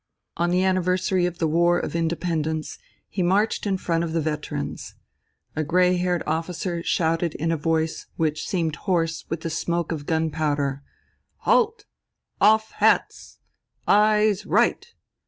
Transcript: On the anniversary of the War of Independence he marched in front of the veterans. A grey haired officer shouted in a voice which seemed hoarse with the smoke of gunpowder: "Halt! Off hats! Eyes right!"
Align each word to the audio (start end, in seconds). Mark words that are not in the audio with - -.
On 0.35 0.49
the 0.49 0.63
anniversary 0.63 1.27
of 1.27 1.37
the 1.37 1.47
War 1.47 1.77
of 1.77 1.95
Independence 1.95 2.79
he 3.07 3.21
marched 3.21 3.67
in 3.67 3.77
front 3.77 4.03
of 4.03 4.13
the 4.13 4.19
veterans. 4.19 4.95
A 5.55 5.63
grey 5.63 5.97
haired 5.97 6.23
officer 6.25 6.81
shouted 6.81 7.35
in 7.35 7.51
a 7.51 7.55
voice 7.55 8.07
which 8.15 8.47
seemed 8.47 8.77
hoarse 8.77 9.25
with 9.29 9.41
the 9.41 9.51
smoke 9.51 9.91
of 9.91 10.07
gunpowder: 10.07 10.81
"Halt! 11.41 11.85
Off 12.41 12.71
hats! 12.71 13.37
Eyes 13.87 14.43
right!" 14.47 14.87